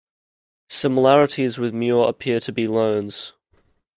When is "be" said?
2.51-2.65